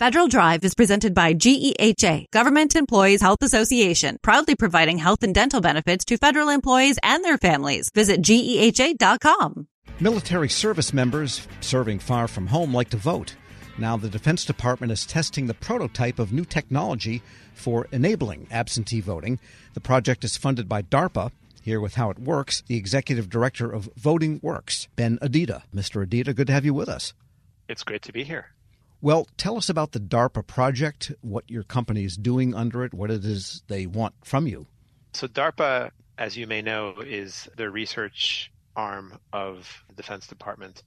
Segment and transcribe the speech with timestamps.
[0.00, 5.60] Federal Drive is presented by GEHA, Government Employees Health Association, proudly providing health and dental
[5.60, 7.90] benefits to federal employees and their families.
[7.94, 9.68] Visit GEHA.com.
[10.00, 13.36] Military service members serving far from home like to vote.
[13.78, 17.22] Now, the Defense Department is testing the prototype of new technology
[17.54, 19.38] for enabling absentee voting.
[19.74, 21.30] The project is funded by DARPA.
[21.62, 25.62] Here with how it works, the executive director of VotingWorks, Ben Adida.
[25.72, 26.04] Mr.
[26.04, 27.14] Adida, good to have you with us.
[27.68, 28.48] It's great to be here.
[29.04, 33.10] Well, tell us about the DARPA project, what your company is doing under it, what
[33.10, 34.66] it is they want from you.
[35.12, 40.82] So, DARPA, as you may know, is the research arm of the Defense Department,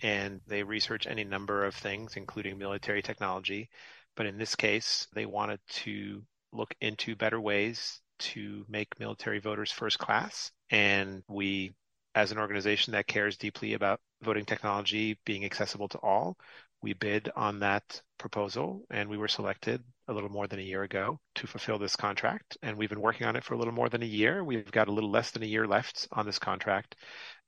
[0.00, 3.68] and they research any number of things, including military technology.
[4.16, 6.22] But in this case, they wanted to
[6.54, 10.52] look into better ways to make military voters first class.
[10.70, 11.74] And we,
[12.14, 16.38] as an organization that cares deeply about voting technology being accessible to all,
[16.82, 20.82] we bid on that proposal and we were selected a little more than a year
[20.82, 22.56] ago to fulfill this contract.
[22.62, 24.44] And we've been working on it for a little more than a year.
[24.44, 26.96] We've got a little less than a year left on this contract.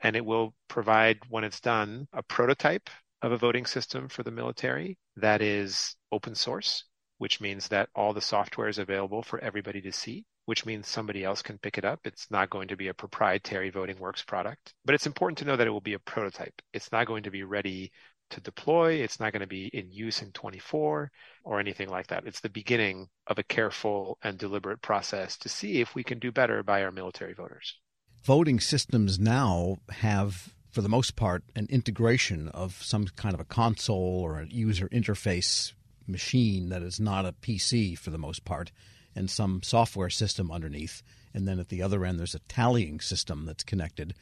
[0.01, 2.91] And it will provide, when it's done, a prototype
[3.23, 6.85] of a voting system for the military that is open source,
[7.19, 11.23] which means that all the software is available for everybody to see which means somebody
[11.23, 12.01] else can pick it up.
[12.03, 15.69] It's not going to be a proprietary VotingWorks product, but it's important to know that
[15.69, 16.61] it will be a prototype.
[16.73, 17.93] It's not going to be ready
[18.31, 18.95] to deploy.
[18.95, 21.11] It's not going to be in use in 24
[21.45, 22.27] or anything like that.
[22.27, 26.33] It's the beginning of a careful and deliberate process to see if we can do
[26.33, 27.77] better by our military voters.
[28.23, 33.45] Voting systems now have, for the most part, an integration of some kind of a
[33.45, 35.73] console or a user interface
[36.07, 38.73] machine that is not a PC for the most part,
[39.15, 41.03] and some software system underneath.
[41.33, 44.15] And then at the other end, there's a tallying system that's connected.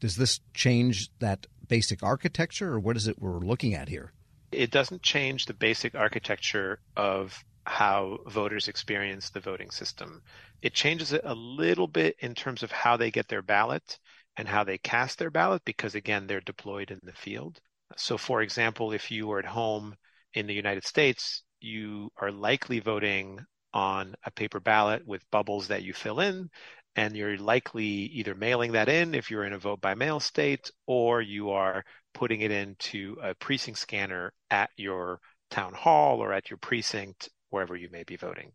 [0.00, 4.12] Does this change that basic architecture, or what is it we're looking at here?
[4.52, 10.22] It doesn't change the basic architecture of how voters experience the voting system.
[10.62, 13.98] It changes it a little bit in terms of how they get their ballot
[14.36, 17.60] and how they cast their ballot because, again, they're deployed in the field.
[17.96, 19.94] So, for example, if you were at home
[20.34, 23.40] in the United States, you are likely voting
[23.72, 26.48] on a paper ballot with bubbles that you fill in
[26.96, 30.70] and you're likely either mailing that in if you're in a vote by mail state
[30.86, 36.50] or you are putting it into a precinct scanner at your town hall or at
[36.50, 38.52] your precinct wherever you may be voting.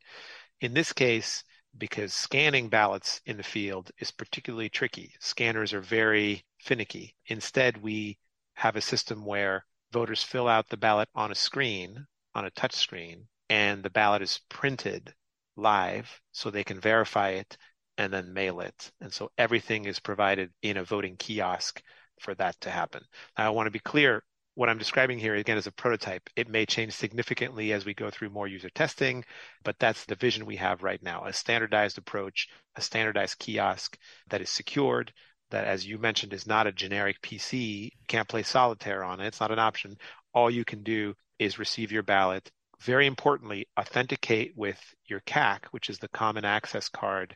[0.61, 1.43] In this case
[1.77, 7.15] because scanning ballots in the field is particularly tricky scanners are very finicky.
[7.27, 8.17] Instead we
[8.53, 12.73] have a system where voters fill out the ballot on a screen on a touch
[12.73, 15.13] screen and the ballot is printed
[15.55, 17.57] live so they can verify it
[17.99, 18.91] and then mail it.
[19.01, 21.83] And so everything is provided in a voting kiosk
[22.19, 23.03] for that to happen.
[23.37, 24.23] Now, I want to be clear
[24.55, 26.29] what I'm describing here again is a prototype.
[26.37, 29.25] It may change significantly as we go through more user testing,
[29.65, 33.97] but that's the vision we have right now a standardized approach, a standardized kiosk
[34.29, 35.13] that is secured.
[35.51, 37.89] That, as you mentioned, is not a generic PC.
[38.07, 39.27] Can't play solitaire on it.
[39.27, 39.97] It's not an option.
[40.33, 42.49] All you can do is receive your ballot.
[42.81, 47.35] Very importantly, authenticate with your CAC, which is the common access card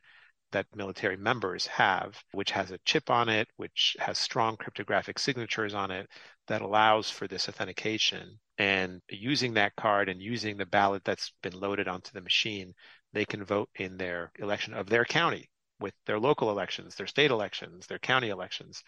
[0.54, 5.74] that military members have, which has a chip on it, which has strong cryptographic signatures
[5.74, 6.10] on it
[6.48, 8.40] that allows for this authentication.
[8.58, 12.74] And using that card and using the ballot that's been loaded onto the machine,
[13.12, 15.50] they can vote in their election of their county
[15.80, 18.84] with their local elections, their state elections, their county elections,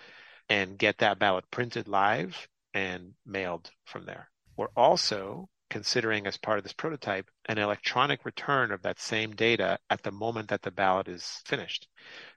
[0.50, 4.30] and get that ballot printed live and mailed from there.
[4.56, 9.78] We're also considering as part of this prototype an electronic return of that same data
[9.90, 11.88] at the moment that the ballot is finished.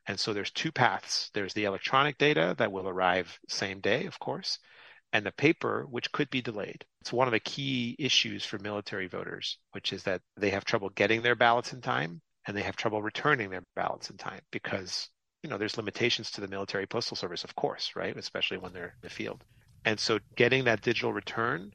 [0.06, 1.30] And so there's two paths.
[1.34, 4.58] There's the electronic data that will arrive same day, of course,
[5.12, 6.84] and the paper, which could be delayed.
[7.00, 10.90] It's one of the key issues for military voters, which is that they have trouble
[10.90, 15.10] getting their ballots in time and they have trouble returning their ballots in time because
[15.42, 18.86] you know there's limitations to the military postal service of course right especially when they're
[18.86, 19.44] in the field
[19.84, 21.70] and so getting that digital return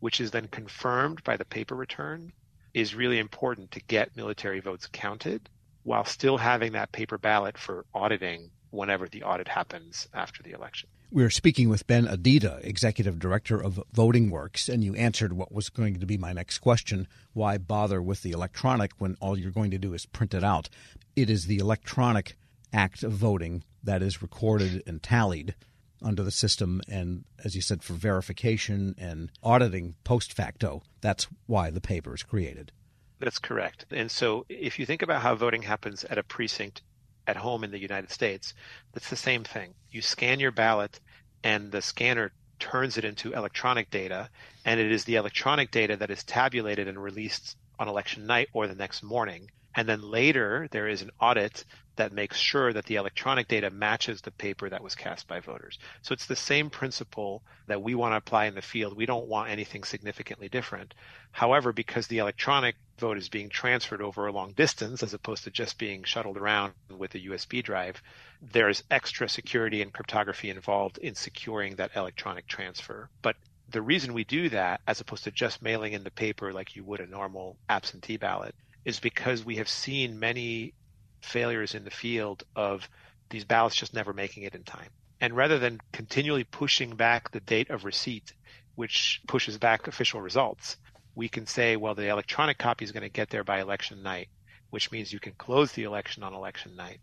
[0.00, 2.32] which is then confirmed by the paper return,
[2.74, 5.48] is really important to get military votes counted
[5.82, 10.88] while still having that paper ballot for auditing whenever the audit happens after the election.
[11.12, 15.98] We're speaking with Ben Adida, Executive Director of VotingWorks, and you answered what was going
[15.98, 17.08] to be my next question.
[17.32, 20.68] Why bother with the electronic when all you're going to do is print it out?
[21.16, 22.36] It is the electronic
[22.72, 25.56] act of voting that is recorded and tallied
[26.02, 26.82] under the system.
[26.88, 32.22] And as you said for verification and auditing post facto that's why the paper is
[32.22, 32.72] created.
[33.18, 33.86] That's correct.
[33.90, 36.82] And so if you think about how voting happens at a precinct
[37.26, 38.54] at home in the united states
[38.92, 39.74] that's the same thing.
[39.90, 41.00] You scan your ballot
[41.44, 44.28] and the scanner turns it into electronic data,
[44.64, 48.68] and it is the electronic data that is tabulated and released on election night or
[48.68, 49.50] the next morning.
[49.74, 51.64] And then later, there is an audit
[52.00, 55.78] that makes sure that the electronic data matches the paper that was cast by voters.
[56.00, 58.96] So it's the same principle that we want to apply in the field.
[58.96, 60.94] We don't want anything significantly different.
[61.30, 65.50] However, because the electronic vote is being transferred over a long distance as opposed to
[65.50, 68.02] just being shuttled around with a USB drive,
[68.40, 73.10] there's extra security and cryptography involved in securing that electronic transfer.
[73.20, 73.36] But
[73.68, 76.82] the reason we do that, as opposed to just mailing in the paper like you
[76.84, 78.54] would a normal absentee ballot,
[78.86, 80.72] is because we have seen many
[81.20, 82.88] failures in the field of
[83.30, 84.90] these ballots just never making it in time.
[85.20, 88.32] And rather than continually pushing back the date of receipt,
[88.74, 90.76] which pushes back official results,
[91.14, 94.28] we can say, well, the electronic copy is going to get there by election night,
[94.70, 97.00] which means you can close the election on election night.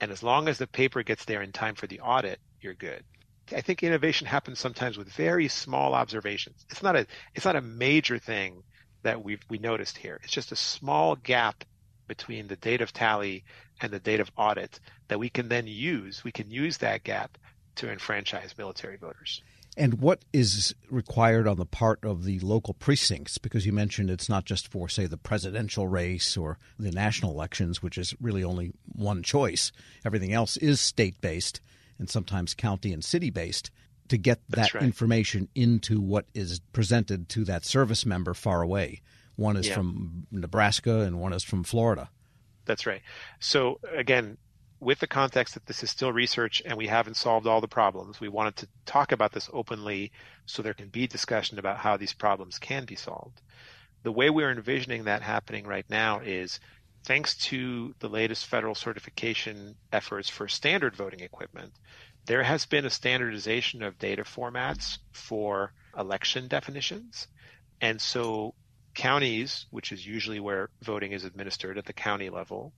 [0.00, 3.04] And as long as the paper gets there in time for the audit, you're good.
[3.54, 6.64] I think innovation happens sometimes with very small observations.
[6.70, 8.62] It's not a it's not a major thing
[9.02, 10.20] that we've we noticed here.
[10.22, 11.64] It's just a small gap
[12.16, 13.42] between the date of tally
[13.80, 14.78] and the date of audit
[15.08, 16.22] that we can then use.
[16.22, 17.38] We can use that gap
[17.76, 19.40] to enfranchise military voters.
[19.78, 23.38] And what is required on the part of the local precincts?
[23.38, 27.82] Because you mentioned it's not just for, say, the presidential race or the national elections,
[27.82, 29.72] which is really only one choice.
[30.04, 31.62] Everything else is state based
[31.98, 33.70] and sometimes county and city based
[34.08, 34.82] to get that right.
[34.82, 39.00] information into what is presented to that service member far away.
[39.42, 39.74] One is yeah.
[39.74, 42.08] from Nebraska and one is from Florida.
[42.64, 43.02] That's right.
[43.40, 44.38] So again,
[44.78, 48.20] with the context that this is still research and we haven't solved all the problems,
[48.20, 50.12] we wanted to talk about this openly
[50.46, 53.40] so there can be discussion about how these problems can be solved.
[54.04, 56.60] The way we're envisioning that happening right now is
[57.04, 61.72] thanks to the latest federal certification efforts for standard voting equipment,
[62.26, 67.26] there has been a standardization of data formats for election definitions.
[67.80, 68.54] And so
[68.94, 72.72] counties, which is usually where voting is administered at the county level,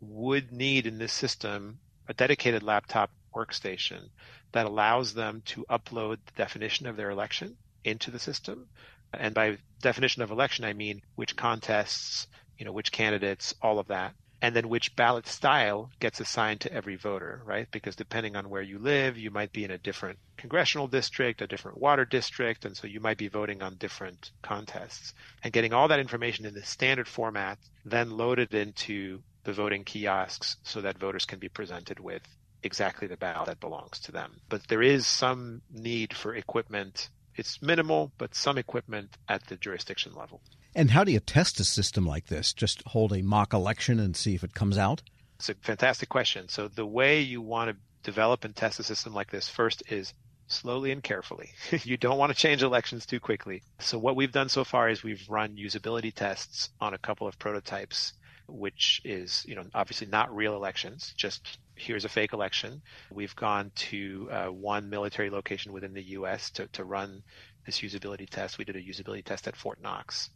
[0.00, 1.78] would need in this system
[2.08, 4.08] a dedicated laptop workstation
[4.52, 8.66] that allows them to upload the definition of their election into the system.
[9.12, 12.26] And by definition of election, I mean which contests,
[12.58, 16.72] you know, which candidates, all of that and then which ballot style gets assigned to
[16.72, 17.68] every voter, right?
[17.70, 21.46] Because depending on where you live, you might be in a different congressional district, a
[21.46, 25.12] different water district, and so you might be voting on different contests.
[25.42, 30.56] And getting all that information in the standard format, then loaded into the voting kiosks
[30.62, 32.22] so that voters can be presented with
[32.62, 34.40] exactly the ballot that belongs to them.
[34.48, 37.08] But there is some need for equipment.
[37.34, 40.40] It's minimal, but some equipment at the jurisdiction level.
[40.74, 42.52] And how do you test a system like this?
[42.52, 45.02] Just hold a mock election and see if it comes out?
[45.36, 46.48] It's a fantastic question.
[46.48, 50.14] So, the way you want to develop and test a system like this first is
[50.46, 51.50] slowly and carefully.
[51.84, 53.62] you don't want to change elections too quickly.
[53.78, 57.38] So, what we've done so far is we've run usability tests on a couple of
[57.38, 58.12] prototypes,
[58.46, 62.82] which is, you know, obviously not real elections, just here's a fake election.
[63.10, 66.50] We've gone to uh, one military location within the U.S.
[66.50, 67.22] to, to run
[67.64, 68.58] this usability test.
[68.58, 70.30] We did a usability test at Fort Knox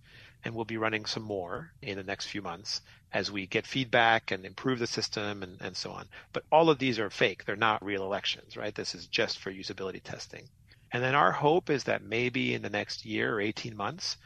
[0.44, 2.81] and we'll be running some more in the next few months
[3.12, 6.09] as we get feedback and improve the system and, and so on.
[6.33, 7.44] But all of these are fake.
[7.44, 8.75] They're not real elections, right?
[8.75, 10.49] This is just for usability testing.
[10.93, 14.17] And then our hope is that maybe in the next year or 18 months,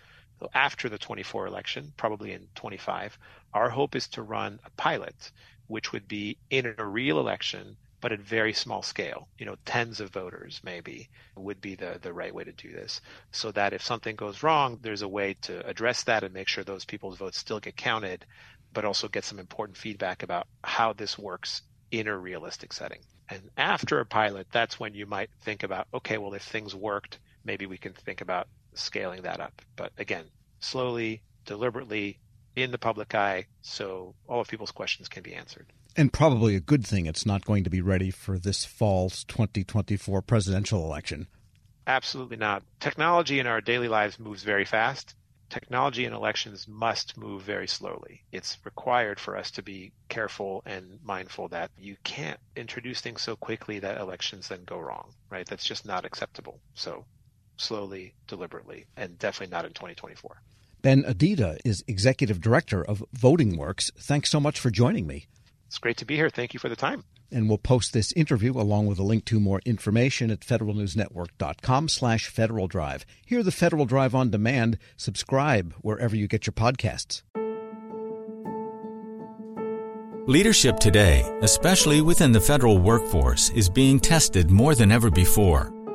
[0.52, 3.18] after the 24 election, probably in 25,
[3.54, 5.32] our hope is to run a pilot,
[5.66, 9.98] which would be in a real election but at very small scale, you know, tens
[9.98, 13.00] of voters maybe would be the, the right way to do this.
[13.32, 16.62] So that if something goes wrong, there's a way to address that and make sure
[16.62, 18.24] those people's votes still get counted,
[18.72, 23.00] but also get some important feedback about how this works in a realistic setting.
[23.28, 27.18] And after a pilot, that's when you might think about, okay, well, if things worked,
[27.44, 29.62] maybe we can think about scaling that up.
[29.74, 30.26] But again,
[30.60, 32.20] slowly, deliberately,
[32.54, 35.66] in the public eye, so all of people's questions can be answered.
[35.96, 40.20] And probably a good thing it's not going to be ready for this fall's 2024
[40.22, 41.26] presidential election.
[41.86, 42.62] Absolutely not.
[42.80, 45.14] Technology in our daily lives moves very fast.
[45.48, 48.24] Technology in elections must move very slowly.
[48.32, 53.36] It's required for us to be careful and mindful that you can't introduce things so
[53.36, 55.46] quickly that elections then go wrong, right?
[55.46, 56.60] That's just not acceptable.
[56.74, 57.04] So,
[57.56, 60.42] slowly, deliberately, and definitely not in 2024.
[60.82, 63.92] Ben Adida is executive director of VotingWorks.
[63.94, 65.26] Thanks so much for joining me.
[65.76, 66.30] It's great to be here.
[66.30, 67.04] Thank you for the time.
[67.30, 72.28] And we'll post this interview along with a link to more information at federalnewsnetwork.com slash
[72.28, 73.04] Federal Drive.
[73.26, 74.78] Hear the Federal Drive on demand.
[74.96, 77.20] Subscribe wherever you get your podcasts.
[80.26, 85.75] Leadership today, especially within the federal workforce, is being tested more than ever before.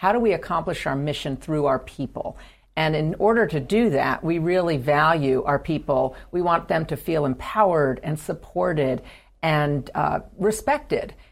[0.00, 2.38] how do we accomplish our mission through our people.
[2.74, 6.16] And in order to do that, we really value our people.
[6.32, 9.02] We want them to feel empowered and supported
[9.42, 11.12] and uh, respected